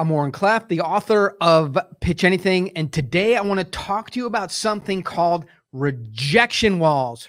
I'm 0.00 0.10
Oren 0.10 0.32
Klaff, 0.32 0.66
the 0.68 0.80
author 0.80 1.36
of 1.42 1.76
Pitch 2.00 2.24
Anything. 2.24 2.74
And 2.74 2.90
today 2.90 3.36
I 3.36 3.42
want 3.42 3.60
to 3.60 3.64
talk 3.64 4.08
to 4.12 4.18
you 4.18 4.24
about 4.24 4.50
something 4.50 5.02
called 5.02 5.44
rejection 5.74 6.78
walls. 6.78 7.28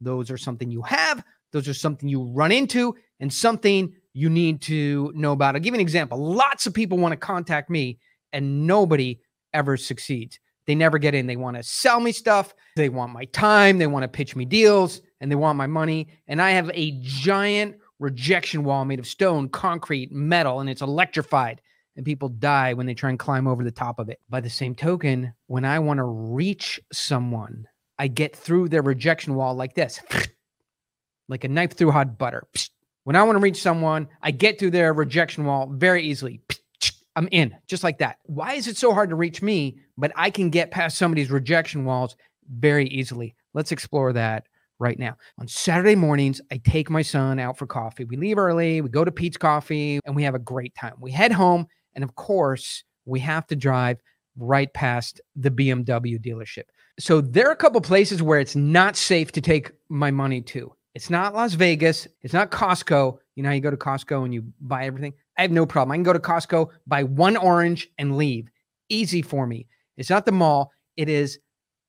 Those 0.00 0.28
are 0.28 0.36
something 0.36 0.68
you 0.68 0.82
have, 0.82 1.22
those 1.52 1.68
are 1.68 1.74
something 1.74 2.08
you 2.08 2.24
run 2.24 2.50
into, 2.50 2.96
and 3.20 3.32
something 3.32 3.94
you 4.12 4.28
need 4.28 4.60
to 4.62 5.12
know 5.14 5.30
about. 5.30 5.54
I'll 5.54 5.60
give 5.60 5.72
you 5.72 5.76
an 5.76 5.82
example. 5.82 6.18
Lots 6.18 6.66
of 6.66 6.74
people 6.74 6.98
want 6.98 7.12
to 7.12 7.16
contact 7.16 7.70
me, 7.70 8.00
and 8.32 8.66
nobody 8.66 9.20
ever 9.54 9.76
succeeds. 9.76 10.40
They 10.66 10.74
never 10.74 10.98
get 10.98 11.14
in. 11.14 11.28
They 11.28 11.36
want 11.36 11.58
to 11.58 11.62
sell 11.62 12.00
me 12.00 12.10
stuff, 12.10 12.54
they 12.74 12.88
want 12.88 13.12
my 13.12 13.26
time, 13.26 13.78
they 13.78 13.86
want 13.86 14.02
to 14.02 14.08
pitch 14.08 14.34
me 14.34 14.46
deals, 14.46 15.00
and 15.20 15.30
they 15.30 15.36
want 15.36 15.58
my 15.58 15.68
money. 15.68 16.08
And 16.26 16.42
I 16.42 16.50
have 16.50 16.72
a 16.74 16.98
giant 17.02 17.76
rejection 18.00 18.64
wall 18.64 18.84
made 18.84 18.98
of 18.98 19.06
stone, 19.06 19.48
concrete, 19.48 20.10
metal, 20.10 20.58
and 20.58 20.68
it's 20.68 20.82
electrified. 20.82 21.60
And 21.96 22.04
people 22.04 22.28
die 22.28 22.74
when 22.74 22.86
they 22.86 22.94
try 22.94 23.10
and 23.10 23.18
climb 23.18 23.46
over 23.46 23.62
the 23.62 23.70
top 23.70 23.98
of 23.98 24.08
it. 24.08 24.20
By 24.28 24.40
the 24.40 24.50
same 24.50 24.74
token, 24.74 25.34
when 25.46 25.64
I 25.64 25.78
want 25.80 25.98
to 25.98 26.04
reach 26.04 26.80
someone, 26.92 27.66
I 27.98 28.08
get 28.08 28.34
through 28.34 28.70
their 28.70 28.82
rejection 28.82 29.34
wall 29.34 29.54
like 29.54 29.74
this, 29.74 30.00
like 31.28 31.44
a 31.44 31.48
knife 31.48 31.74
through 31.74 31.92
hot 31.92 32.18
butter. 32.18 32.48
When 33.04 33.16
I 33.16 33.22
want 33.22 33.36
to 33.36 33.42
reach 33.42 33.60
someone, 33.60 34.08
I 34.22 34.30
get 34.30 34.58
through 34.58 34.72
their 34.72 34.92
rejection 34.92 35.46
wall 35.46 35.66
very 35.72 36.04
easily. 36.04 36.42
I'm 37.16 37.28
in, 37.32 37.56
just 37.66 37.82
like 37.82 37.98
that. 37.98 38.18
Why 38.24 38.52
is 38.54 38.68
it 38.68 38.76
so 38.76 38.92
hard 38.92 39.08
to 39.08 39.16
reach 39.16 39.40
me, 39.40 39.78
but 39.96 40.12
I 40.14 40.28
can 40.28 40.50
get 40.50 40.70
past 40.70 40.98
somebody's 40.98 41.30
rejection 41.30 41.86
walls 41.86 42.14
very 42.46 42.86
easily? 42.86 43.34
Let's 43.54 43.72
explore 43.72 44.12
that 44.12 44.44
right 44.80 44.98
now. 44.98 45.16
On 45.38 45.46
Saturday 45.46 45.94
mornings, 45.94 46.40
I 46.50 46.56
take 46.56 46.90
my 46.90 47.02
son 47.02 47.38
out 47.38 47.56
for 47.56 47.66
coffee. 47.66 48.04
We 48.04 48.16
leave 48.16 48.38
early, 48.38 48.80
we 48.80 48.88
go 48.88 49.04
to 49.04 49.12
Peet's 49.12 49.36
Coffee, 49.36 50.00
and 50.04 50.16
we 50.16 50.24
have 50.24 50.34
a 50.34 50.40
great 50.40 50.74
time. 50.74 50.94
We 50.98 51.12
head 51.12 51.30
home, 51.30 51.66
and 51.94 52.02
of 52.02 52.16
course, 52.16 52.82
we 53.04 53.20
have 53.20 53.46
to 53.48 53.56
drive 53.56 53.98
right 54.36 54.72
past 54.72 55.20
the 55.36 55.50
BMW 55.50 56.18
dealership. 56.18 56.64
So 56.98 57.20
there 57.20 57.48
are 57.48 57.52
a 57.52 57.56
couple 57.56 57.80
places 57.80 58.22
where 58.22 58.40
it's 58.40 58.56
not 58.56 58.96
safe 58.96 59.32
to 59.32 59.40
take 59.40 59.70
my 59.88 60.10
money 60.10 60.40
to. 60.42 60.72
It's 60.94 61.10
not 61.10 61.34
Las 61.34 61.54
Vegas. 61.54 62.08
It's 62.22 62.34
not 62.34 62.50
Costco. 62.50 63.18
You 63.36 63.42
know 63.42 63.50
you 63.50 63.60
go 63.60 63.70
to 63.70 63.76
Costco 63.76 64.24
and 64.24 64.34
you 64.34 64.44
buy 64.60 64.86
everything? 64.86 65.12
I 65.38 65.42
have 65.42 65.52
no 65.52 65.64
problem. 65.64 65.92
I 65.92 65.96
can 65.96 66.02
go 66.02 66.12
to 66.12 66.18
Costco, 66.18 66.68
buy 66.86 67.04
one 67.04 67.36
orange, 67.36 67.88
and 67.98 68.16
leave. 68.16 68.50
Easy 68.88 69.22
for 69.22 69.46
me. 69.46 69.66
It's 69.96 70.10
not 70.10 70.26
the 70.26 70.32
mall, 70.32 70.72
it 70.96 71.08
is 71.08 71.38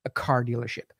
a 0.04 0.10
car 0.10 0.44
dealership 0.44 0.91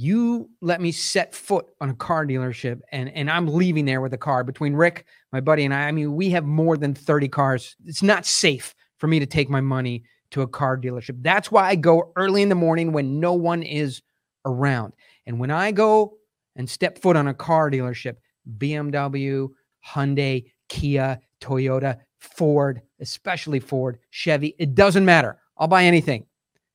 you 0.00 0.48
let 0.62 0.80
me 0.80 0.92
set 0.92 1.34
foot 1.34 1.66
on 1.78 1.90
a 1.90 1.94
car 1.94 2.24
dealership 2.24 2.80
and 2.90 3.10
and 3.10 3.30
I'm 3.30 3.46
leaving 3.46 3.84
there 3.84 4.00
with 4.00 4.14
a 4.14 4.18
car 4.18 4.42
between 4.44 4.72
Rick, 4.72 5.04
my 5.30 5.40
buddy 5.40 5.64
and 5.66 5.74
I. 5.74 5.88
I 5.88 5.92
mean, 5.92 6.14
we 6.14 6.30
have 6.30 6.44
more 6.46 6.78
than 6.78 6.94
30 6.94 7.28
cars. 7.28 7.76
It's 7.84 8.02
not 8.02 8.24
safe 8.24 8.74
for 8.96 9.08
me 9.08 9.18
to 9.18 9.26
take 9.26 9.50
my 9.50 9.60
money 9.60 10.04
to 10.30 10.40
a 10.40 10.46
car 10.46 10.78
dealership. 10.78 11.22
That's 11.22 11.52
why 11.52 11.68
I 11.68 11.74
go 11.74 12.12
early 12.16 12.40
in 12.40 12.48
the 12.48 12.54
morning 12.54 12.92
when 12.92 13.20
no 13.20 13.34
one 13.34 13.62
is 13.62 14.00
around. 14.46 14.94
And 15.26 15.38
when 15.38 15.50
I 15.50 15.70
go 15.70 16.14
and 16.56 16.68
step 16.68 16.98
foot 16.98 17.16
on 17.16 17.28
a 17.28 17.34
car 17.34 17.70
dealership, 17.70 18.16
BMW, 18.56 19.50
Hyundai, 19.86 20.50
Kia, 20.70 21.20
Toyota, 21.42 21.98
Ford, 22.20 22.80
especially 23.00 23.60
Ford, 23.60 23.98
Chevy, 24.08 24.54
it 24.58 24.74
doesn't 24.74 25.04
matter. 25.04 25.38
I'll 25.58 25.68
buy 25.68 25.84
anything. 25.84 26.24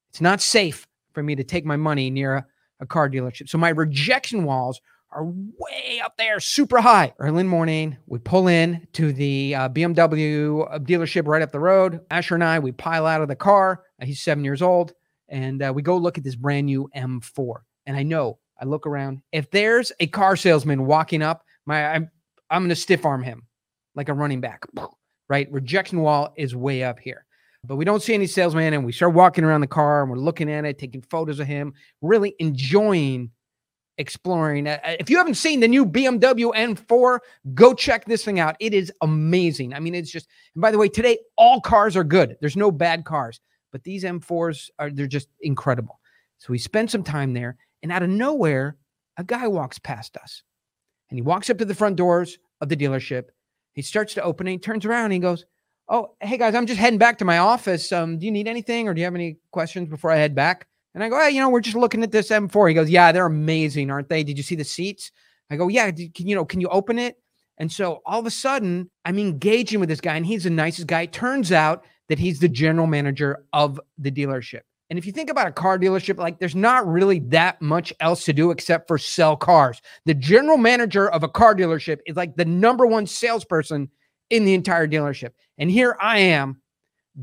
It's 0.09 0.21
not 0.21 0.41
safe 0.41 0.85
for 1.13 1.23
me 1.23 1.33
to 1.35 1.43
take 1.43 1.65
my 1.65 1.75
money 1.75 2.11
near 2.11 2.35
a 2.35 2.45
a 2.79 2.85
car 2.85 3.09
dealership. 3.09 3.49
So 3.49 3.57
my 3.57 3.69
rejection 3.69 4.43
walls 4.43 4.81
are 5.11 5.25
way 5.25 6.01
up 6.03 6.17
there, 6.17 6.39
super 6.39 6.81
high. 6.81 7.13
Early 7.19 7.41
in 7.41 7.47
the 7.47 7.51
morning, 7.51 7.97
we 8.05 8.19
pull 8.19 8.47
in 8.47 8.85
to 8.93 9.13
the 9.13 9.55
uh, 9.55 9.69
BMW 9.69 10.67
uh, 10.69 10.79
dealership 10.79 11.25
right 11.25 11.41
up 11.41 11.51
the 11.51 11.59
road. 11.59 12.01
Asher 12.11 12.35
and 12.35 12.43
I, 12.43 12.59
we 12.59 12.71
pile 12.73 13.05
out 13.05 13.21
of 13.21 13.27
the 13.27 13.35
car. 13.35 13.83
Uh, 14.01 14.05
he's 14.05 14.21
seven 14.21 14.43
years 14.43 14.61
old. 14.61 14.93
And 15.29 15.61
uh, 15.63 15.71
we 15.73 15.81
go 15.81 15.97
look 15.97 16.17
at 16.17 16.23
this 16.23 16.35
brand 16.35 16.65
new 16.65 16.89
M4. 16.95 17.55
And 17.85 17.95
I 17.95 18.03
know, 18.03 18.39
I 18.59 18.65
look 18.65 18.85
around. 18.85 19.21
If 19.31 19.49
there's 19.51 19.91
a 19.99 20.07
car 20.07 20.35
salesman 20.35 20.85
walking 20.85 21.21
up, 21.21 21.45
my 21.65 21.85
I'm, 21.93 22.11
I'm 22.49 22.69
to 22.69 22.75
stiff 22.75 23.05
arm 23.05 23.23
him 23.23 23.43
like 23.95 24.09
a 24.09 24.13
running 24.13 24.41
back, 24.41 24.65
right? 25.29 25.51
Rejection 25.51 26.01
wall 26.01 26.33
is 26.35 26.55
way 26.55 26.83
up 26.83 26.99
here 26.99 27.25
but 27.67 27.75
we 27.75 27.85
don't 27.85 28.01
see 28.01 28.13
any 28.13 28.27
salesman. 28.27 28.73
And 28.73 28.85
we 28.85 28.91
start 28.91 29.13
walking 29.13 29.43
around 29.43 29.61
the 29.61 29.67
car 29.67 30.01
and 30.01 30.11
we're 30.11 30.17
looking 30.17 30.51
at 30.51 30.65
it, 30.65 30.77
taking 30.77 31.01
photos 31.01 31.39
of 31.39 31.47
him, 31.47 31.73
really 32.01 32.35
enjoying 32.39 33.31
exploring. 33.97 34.67
If 34.67 35.09
you 35.09 35.17
haven't 35.17 35.35
seen 35.35 35.61
the 35.61 35.67
new 35.67 35.85
BMW 35.85 36.53
M4, 36.53 37.19
go 37.53 37.73
check 37.73 38.05
this 38.05 38.25
thing 38.25 38.39
out. 38.39 38.57
It 38.59 38.73
is 38.73 38.91
amazing. 39.01 39.73
I 39.73 39.79
mean, 39.79 39.95
it's 39.95 40.11
just, 40.11 40.27
and 40.53 40.61
by 40.61 40.71
the 40.71 40.77
way, 40.77 40.89
today 40.89 41.17
all 41.37 41.61
cars 41.61 41.95
are 41.95 42.03
good. 42.03 42.35
There's 42.41 42.57
no 42.57 42.71
bad 42.71 43.05
cars, 43.05 43.39
but 43.71 43.83
these 43.83 44.03
M4s 44.03 44.69
are, 44.79 44.89
they're 44.89 45.07
just 45.07 45.29
incredible. 45.41 45.99
So 46.39 46.47
we 46.49 46.57
spend 46.57 46.91
some 46.91 47.03
time 47.03 47.33
there, 47.33 47.55
and 47.83 47.91
out 47.91 48.03
of 48.03 48.09
nowhere, 48.09 48.75
a 49.15 49.23
guy 49.23 49.47
walks 49.47 49.79
past 49.79 50.17
us 50.17 50.43
and 51.09 51.17
he 51.17 51.21
walks 51.21 51.49
up 51.49 51.57
to 51.59 51.65
the 51.65 51.73
front 51.73 51.95
doors 51.95 52.37
of 52.59 52.67
the 52.67 52.75
dealership. 52.75 53.27
He 53.71 53.81
starts 53.81 54.13
to 54.15 54.23
open 54.23 54.45
it. 54.47 54.51
He 54.51 54.57
turns 54.57 54.85
around 54.85 55.05
and 55.05 55.13
he 55.13 55.19
goes, 55.19 55.45
oh, 55.87 56.15
hey 56.19 56.37
guys, 56.37 56.55
I'm 56.55 56.65
just 56.65 56.79
heading 56.79 56.99
back 56.99 57.17
to 57.19 57.25
my 57.25 57.37
office. 57.37 57.91
Um, 57.91 58.17
do 58.17 58.25
you 58.25 58.31
need 58.31 58.47
anything 58.47 58.87
or 58.87 58.93
do 58.93 59.01
you 59.01 59.05
have 59.05 59.15
any 59.15 59.37
questions 59.51 59.89
before 59.89 60.11
I 60.11 60.17
head 60.17 60.35
back? 60.35 60.67
And 60.93 61.03
I 61.03 61.09
go, 61.09 61.19
hey, 61.19 61.31
you 61.31 61.41
know, 61.41 61.49
we're 61.49 61.59
just 61.59 61.75
looking 61.75 62.03
at 62.03 62.11
this 62.11 62.29
M4. 62.29 62.69
He 62.69 62.73
goes, 62.73 62.89
yeah, 62.89 63.11
they're 63.11 63.25
amazing, 63.25 63.91
aren't 63.91 64.09
they? 64.09 64.23
Did 64.23 64.37
you 64.37 64.43
see 64.43 64.55
the 64.55 64.63
seats? 64.63 65.11
I 65.49 65.57
go, 65.57 65.67
yeah. 65.67 65.91
Can 65.91 66.27
you 66.27 66.35
know? 66.35 66.45
Can 66.45 66.61
you 66.61 66.69
open 66.69 66.97
it? 66.97 67.17
And 67.57 67.71
so 67.71 68.01
all 68.05 68.19
of 68.19 68.25
a 68.25 68.31
sudden, 68.31 68.89
I'm 69.03 69.19
engaging 69.19 69.79
with 69.79 69.89
this 69.89 70.01
guy, 70.01 70.15
and 70.15 70.25
he's 70.25 70.45
the 70.45 70.49
nicest 70.49 70.87
guy. 70.87 71.01
It 71.01 71.13
turns 71.13 71.51
out 71.51 71.85
that 72.09 72.17
he's 72.17 72.39
the 72.39 72.49
general 72.49 72.87
manager 72.87 73.45
of 73.53 73.79
the 73.97 74.11
dealership. 74.11 74.61
And 74.89 74.99
if 74.99 75.05
you 75.05 75.11
think 75.11 75.29
about 75.29 75.47
a 75.47 75.51
car 75.51 75.79
dealership, 75.79 76.17
like 76.17 76.39
there's 76.39 76.55
not 76.55 76.87
really 76.87 77.19
that 77.19 77.61
much 77.61 77.91
else 77.99 78.23
to 78.25 78.33
do 78.33 78.51
except 78.51 78.87
for 78.87 78.97
sell 78.97 79.35
cars. 79.35 79.81
The 80.05 80.13
general 80.13 80.57
manager 80.57 81.09
of 81.09 81.23
a 81.23 81.29
car 81.29 81.55
dealership 81.55 81.99
is 82.05 82.15
like 82.15 82.35
the 82.35 82.45
number 82.45 82.85
one 82.85 83.07
salesperson 83.07 83.89
in 84.29 84.45
the 84.45 84.53
entire 84.53 84.87
dealership. 84.87 85.31
And 85.57 85.69
here 85.69 85.97
I 85.99 86.19
am 86.19 86.61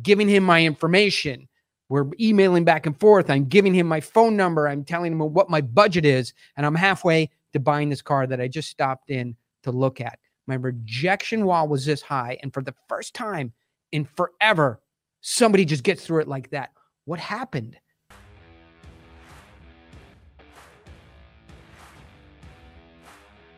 giving 0.03 0.29
him 0.29 0.45
my 0.45 0.65
information. 0.65 1.49
We're 1.89 2.07
emailing 2.19 2.65
back 2.65 2.87
and 2.87 2.99
forth. 2.99 3.29
I'm 3.29 3.45
giving 3.45 3.75
him 3.75 3.87
my 3.87 4.01
phone 4.01 4.37
number. 4.37 4.67
I'm 4.67 4.85
telling 4.85 5.13
him 5.13 5.19
what 5.19 5.51
my 5.51 5.61
budget 5.61 6.05
is. 6.05 6.33
And 6.57 6.65
I'm 6.65 6.75
halfway 6.75 7.31
to 7.53 7.61
buying 7.61 7.91
this 7.91 8.03
car 8.03 8.27
that 8.27 8.41
I 8.41 8.49
just 8.49 8.71
stopped 8.71 9.11
in 9.11 9.37
to 9.65 9.71
look 9.71 10.01
at. 10.01 10.19
My 10.47 10.55
rejection 10.55 11.45
wall 11.45 11.69
was 11.69 11.85
this 11.85 12.01
high. 12.01 12.39
And 12.43 12.53
for 12.53 12.63
the 12.63 12.75
first 12.89 13.15
time 13.15 13.53
in 13.93 14.05
forever, 14.05 14.81
somebody 15.21 15.65
just 15.65 15.85
gets 15.85 16.05
through 16.05 16.21
it 16.21 16.29
like 16.29 16.51
that. 16.51 16.71
What 17.05 17.19
happened? 17.19 17.77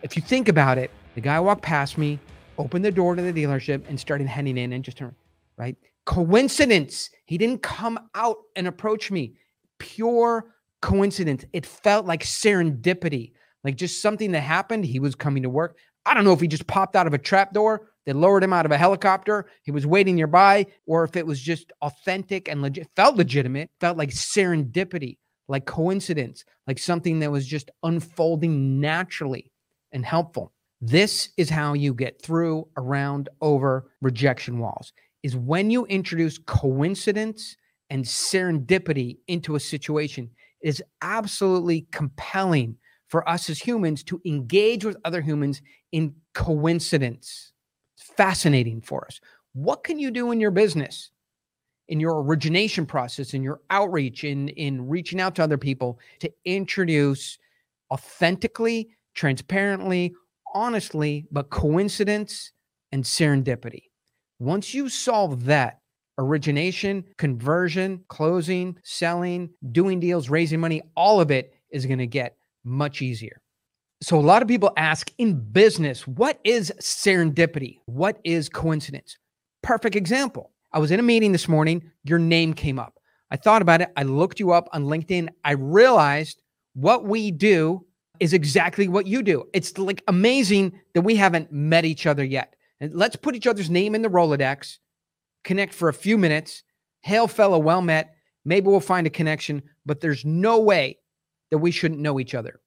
If 0.03 0.17
you 0.17 0.23
think 0.23 0.49
about 0.49 0.77
it, 0.77 0.91
the 1.15 1.21
guy 1.21 1.41
walked 1.41 1.63
past 1.63 1.97
me, 1.97 2.19
opened 2.59 2.85
the 2.85 2.93
door 2.93 3.15
to 3.15 3.23
the 3.23 3.33
dealership 3.33 3.83
and 3.89 3.99
started 3.99 4.27
heading 4.27 4.59
in 4.59 4.73
and 4.73 4.85
just 4.85 4.99
turned 4.99 5.15
right. 5.57 5.77
Coincidence. 6.07 7.11
He 7.27 7.39
didn't 7.39 7.63
come 7.63 7.99
out 8.15 8.39
and 8.57 8.67
approach 8.67 9.11
me. 9.11 9.35
Pure 9.79 10.55
coincidence. 10.83 11.45
It 11.53 11.65
felt 11.65 12.07
like 12.07 12.23
serendipity, 12.23 13.33
like 13.63 13.77
just 13.77 14.03
something 14.03 14.33
that 14.33 14.41
happened. 14.41 14.85
He 14.85 15.01
was 15.01 15.15
coming 15.15 15.43
to 15.43 15.49
work. 15.49 15.79
I 16.07 16.13
don't 16.13 16.25
know 16.25 16.33
if 16.33 16.41
he 16.41 16.49
just 16.49 16.67
popped 16.67 16.97
out 16.97 17.07
of 17.07 17.15
a 17.15 17.19
trap 17.19 17.53
door, 17.55 17.89
they 18.05 18.13
lowered 18.13 18.45
him 18.45 18.53
out 18.53 18.67
of 18.67 18.73
a 18.73 18.77
helicopter, 18.77 19.47
he 19.63 19.71
was 19.71 19.87
waiting 19.87 20.17
nearby, 20.17 20.67
or 20.87 21.05
if 21.05 21.17
it 21.17 21.27
was 21.27 21.41
just 21.41 21.73
authentic 21.81 22.49
and 22.49 22.61
legit, 22.61 22.89
felt 22.95 23.17
legitimate, 23.17 23.71
felt 23.81 23.97
like 23.97 24.11
serendipity, 24.11 25.17
like 25.49 25.65
coincidence, 25.65 26.45
like 26.67 26.79
something 26.79 27.21
that 27.21 27.33
was 27.33 27.47
just 27.47 27.71
unfolding 27.83 28.81
naturally 28.81 29.51
and 29.93 30.05
helpful. 30.05 30.53
This 30.81 31.31
is 31.37 31.49
how 31.49 31.73
you 31.73 31.95
get 31.95 32.21
through, 32.21 32.69
around, 32.77 33.29
over 33.41 33.91
rejection 34.03 34.59
walls, 34.59 34.93
is 35.23 35.37
when 35.37 35.71
you 35.71 35.87
introduce 35.87 36.39
coincidence 36.39 37.57
and 37.91 38.05
serendipity 38.05 39.19
into 39.29 39.57
a 39.57 39.61
situation. 39.61 40.31
It 40.61 40.69
is 40.69 40.83
absolutely 41.03 41.87
compelling 41.93 42.77
for 43.09 43.29
us 43.29 43.49
as 43.49 43.59
humans 43.59 44.03
to 44.05 44.21
engage 44.25 44.85
with 44.85 44.97
other 45.05 45.21
humans 45.21 45.63
in 45.93 46.15
coincidence. 46.35 47.53
It's 47.97 48.09
fascinating 48.17 48.81
for 48.81 49.07
us. 49.07 49.21
What 49.53 49.85
can 49.85 49.99
you 49.99 50.11
do 50.11 50.33
in 50.33 50.41
your 50.41 50.51
business, 50.51 51.11
in 51.89 52.01
your 52.01 52.23
origination 52.23 52.87
process, 52.87 53.35
in 53.35 53.43
your 53.43 53.61
outreach, 53.71 54.25
in, 54.25 54.49
in 54.49 54.89
reaching 54.89 55.21
out 55.21 55.35
to 55.37 55.45
other 55.45 55.59
people 55.59 56.01
to 56.21 56.33
introduce 56.45 57.39
authentically, 57.93 58.89
transparently, 59.15 60.13
honestly, 60.55 61.27
but 61.31 61.51
coincidence 61.51 62.53
and 62.93 63.05
serendipity. 63.05 63.83
Once 64.39 64.75
you 64.75 64.89
solve 64.89 65.45
that, 65.45 65.81
origination, 66.19 67.05
conversion, 67.19 68.05
closing, 68.09 68.77
selling, 68.85 69.51
doing 69.73 70.01
deals, 70.01 70.31
raising 70.31 70.61
money, 70.61 70.83
all 70.97 71.21
of 71.21 71.31
it 71.31 71.55
is 71.71 71.87
going 71.87 71.99
to 71.99 72.07
get 72.07 72.37
much 72.65 73.03
easier. 73.03 73.41
So, 74.01 74.19
a 74.19 74.21
lot 74.21 74.43
of 74.43 74.49
people 74.49 74.73
ask 74.77 75.11
in 75.19 75.41
business, 75.41 76.07
what 76.07 76.39
is 76.45 76.73
serendipity? 76.81 77.79
What 77.87 78.19
is 78.25 78.49
coincidence? 78.49 79.17
Perfect 79.63 79.97
example. 79.97 80.53
I 80.73 80.79
was 80.79 80.91
in 80.91 81.01
a 81.01 81.05
meeting 81.05 81.33
this 81.33 81.49
morning. 81.49 81.91
Your 82.03 82.19
name 82.19 82.53
came 82.53 82.79
up. 82.79 82.99
I 83.31 83.37
thought 83.37 83.63
about 83.63 83.81
it. 83.81 83.91
I 83.97 84.03
looked 84.03 84.41
you 84.41 84.53
up 84.53 84.69
on 84.73 84.85
LinkedIn. 84.85 85.29
I 85.45 85.53
realized 85.53 86.43
what 86.75 87.05
we 87.05 87.31
do 87.31 87.87
is 88.21 88.33
exactly 88.33 88.89
what 88.89 89.07
you 89.07 89.23
do. 89.23 89.45
It's 89.53 89.77
like 89.79 90.03
amazing 90.09 90.81
that 90.95 91.03
we 91.03 91.17
haven't 91.17 91.53
met 91.53 91.85
each 91.85 92.07
other 92.07 92.25
yet. 92.25 92.55
And 92.81 92.95
let's 92.95 93.17
put 93.17 93.35
each 93.35 93.47
other's 93.47 93.71
name 93.71 93.95
in 93.95 94.03
the 94.03 94.09
Rolodex, 94.09 94.79
connect 95.43 95.75
for 95.75 95.89
a 95.89 95.95
few 95.95 96.19
minutes. 96.19 96.63
Hail, 97.01 97.29
fellow, 97.29 97.59
well 97.59 97.83
met. 97.83 98.15
Maybe 98.45 98.69
we'll 98.69 98.81
find 98.81 99.07
a 99.07 99.11
connection, 99.11 99.63
but 99.87 100.01
there's 100.01 100.25
no 100.25 100.61
way 100.61 100.99
that 101.51 101.59
we 101.59 101.71
shouldn't 101.71 102.01
know 102.01 102.21
each 102.21 102.35
other. 102.35 102.61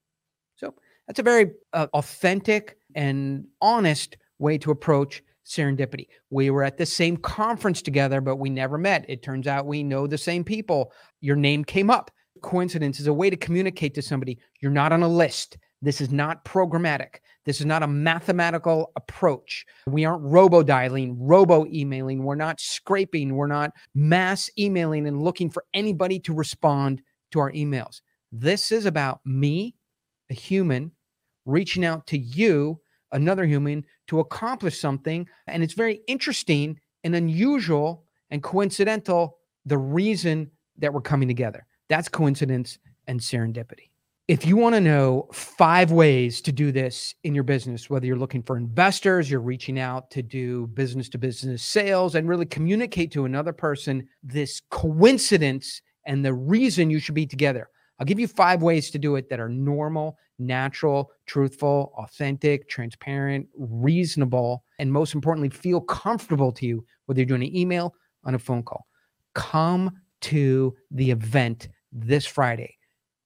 So 0.55 0.73
that's 1.07 1.19
a 1.19 1.23
very 1.23 1.51
uh, 1.73 1.87
authentic 1.93 2.77
and 2.95 3.45
honest 3.61 4.17
way 4.39 4.57
to 4.59 4.71
approach 4.71 5.23
serendipity. 5.45 6.07
We 6.29 6.49
were 6.49 6.63
at 6.63 6.77
the 6.77 6.85
same 6.85 7.17
conference 7.17 7.81
together, 7.81 8.21
but 8.21 8.35
we 8.37 8.49
never 8.49 8.77
met. 8.77 9.05
It 9.07 9.23
turns 9.23 9.47
out 9.47 9.65
we 9.65 9.83
know 9.83 10.07
the 10.07 10.17
same 10.17 10.43
people. 10.43 10.91
Your 11.21 11.35
name 11.35 11.63
came 11.63 11.89
up. 11.89 12.11
Coincidence 12.41 12.99
is 12.99 13.07
a 13.07 13.13
way 13.13 13.29
to 13.29 13.37
communicate 13.37 13.93
to 13.95 14.01
somebody 14.01 14.39
you're 14.61 14.71
not 14.71 14.91
on 14.91 15.03
a 15.03 15.07
list. 15.07 15.57
This 15.81 16.01
is 16.01 16.11
not 16.11 16.43
programmatic. 16.43 17.17
This 17.45 17.59
is 17.59 17.65
not 17.65 17.83
a 17.83 17.87
mathematical 17.87 18.91
approach. 18.95 19.65
We 19.85 20.05
aren't 20.05 20.23
robo 20.23 20.63
dialing, 20.63 21.17
robo 21.19 21.65
emailing. 21.67 22.23
We're 22.23 22.35
not 22.35 22.59
scraping. 22.59 23.35
We're 23.35 23.47
not 23.47 23.71
mass 23.93 24.49
emailing 24.57 25.07
and 25.07 25.21
looking 25.21 25.49
for 25.49 25.63
anybody 25.73 26.19
to 26.21 26.33
respond 26.33 27.01
to 27.31 27.39
our 27.39 27.51
emails. 27.51 28.01
This 28.31 28.71
is 28.71 28.85
about 28.85 29.21
me, 29.25 29.75
a 30.29 30.33
human, 30.33 30.91
reaching 31.45 31.85
out 31.85 32.07
to 32.07 32.17
you, 32.17 32.81
another 33.11 33.45
human, 33.45 33.85
to 34.07 34.19
accomplish 34.19 34.79
something. 34.79 35.27
And 35.45 35.63
it's 35.63 35.73
very 35.73 36.01
interesting 36.07 36.79
and 37.03 37.15
unusual 37.15 38.05
and 38.29 38.43
coincidental 38.43 39.37
the 39.65 39.77
reason 39.77 40.51
that 40.77 40.93
we're 40.93 41.01
coming 41.01 41.27
together. 41.27 41.65
That's 41.89 42.09
coincidence 42.09 42.79
and 43.07 43.19
serendipity. 43.19 43.89
If 44.27 44.45
you 44.45 44.57
want 44.57 44.75
to 44.75 44.81
know 44.81 45.29
five 45.31 45.93
ways 45.93 46.41
to 46.41 46.51
do 46.51 46.73
this 46.73 47.15
in 47.23 47.33
your 47.33 47.45
business, 47.45 47.89
whether 47.89 48.05
you're 48.05 48.17
looking 48.17 48.43
for 48.43 48.57
investors, 48.57 49.31
you're 49.31 49.39
reaching 49.39 49.79
out 49.79 50.11
to 50.11 50.21
do 50.21 50.67
business 50.67 51.07
to 51.09 51.17
business 51.17 51.63
sales 51.63 52.15
and 52.15 52.27
really 52.27 52.45
communicate 52.45 53.09
to 53.13 53.23
another 53.23 53.53
person 53.53 54.05
this 54.21 54.61
coincidence 54.69 55.81
and 56.05 56.25
the 56.25 56.33
reason 56.33 56.89
you 56.89 56.99
should 56.99 57.15
be 57.15 57.25
together, 57.25 57.69
I'll 57.99 58.05
give 58.05 58.19
you 58.19 58.27
five 58.27 58.61
ways 58.61 58.91
to 58.91 58.99
do 58.99 59.15
it 59.15 59.29
that 59.29 59.39
are 59.39 59.49
normal, 59.49 60.17
natural, 60.39 61.09
truthful, 61.25 61.93
authentic, 61.97 62.67
transparent, 62.67 63.47
reasonable, 63.57 64.63
and 64.77 64.91
most 64.91 65.15
importantly, 65.15 65.49
feel 65.49 65.81
comfortable 65.81 66.51
to 66.51 66.65
you, 66.65 66.85
whether 67.05 67.21
you're 67.21 67.25
doing 67.25 67.43
an 67.43 67.55
email 67.55 67.95
on 68.25 68.35
a 68.35 68.39
phone 68.39 68.61
call. 68.61 68.87
Come 69.33 69.91
to 70.19 70.75
the 70.91 71.11
event 71.11 71.69
this 72.05 72.25
Friday. 72.25 72.77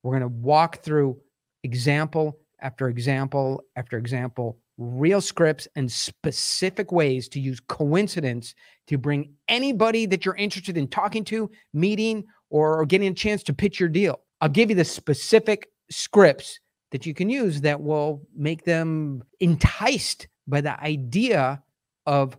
We're 0.04 0.18
going 0.18 0.30
to 0.30 0.38
walk 0.40 0.84
through 0.84 1.20
example 1.64 2.40
after 2.62 2.90
example 2.90 3.64
after 3.76 3.98
example, 3.98 4.58
real 4.78 5.22
scripts 5.22 5.68
and 5.76 5.92
specific 5.92 6.92
ways 6.92 7.28
to 7.30 7.40
use 7.40 7.60
coincidence 7.60 8.56
to 8.88 8.98
bring 8.98 9.34
anybody 9.48 10.06
that 10.06 10.26
you're 10.26 10.36
interested 10.36 10.78
in 10.78 10.88
talking 10.88 11.24
to, 11.26 11.50
meeting, 11.74 12.24
or 12.50 12.86
getting 12.86 13.08
a 13.08 13.14
chance 13.14 13.44
to 13.44 13.54
pitch 13.54 13.80
your 13.80 13.90
deal. 13.90 14.20
I'll 14.42 14.50
give 14.50 14.70
you 14.70 14.76
the 14.76 14.86
specific 14.86 15.70
scripts 15.90 16.60
that 16.92 17.06
you 17.06 17.14
can 17.14 17.30
use 17.30 17.62
that 17.62 17.82
will 17.82 18.22
make 18.36 18.66
them 18.66 19.24
enticed 19.40 20.28
by 20.48 20.62
the 20.62 20.80
idea 20.82 21.62
of 22.06 22.38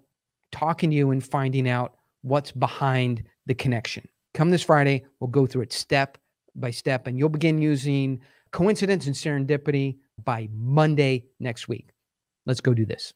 talking 0.50 0.90
to 0.90 0.96
you 0.96 1.11
and 1.11 1.25
finding 1.25 1.69
out 1.69 1.94
what's 2.23 2.52
behind 2.52 3.23
the 3.46 3.55
connection. 3.55 4.06
Come 4.34 4.50
this 4.50 4.62
Friday, 4.62 5.05
we'll 5.20 5.29
go 5.29 5.46
through 5.46 5.62
it 5.62 5.73
step 5.73 6.19
by 6.54 6.70
step, 6.70 7.06
and 7.06 7.19
you'll 7.19 7.28
begin 7.28 7.60
using 7.60 8.20
coincidence 8.50 9.06
and 9.06 9.14
serendipity 9.14 9.99
by 10.22 10.49
Monday 10.52 11.26
next 11.40 11.69
week. 11.69 11.90
Let's 12.46 12.60
go 12.60 12.75
do 12.75 12.84
this. 12.84 13.12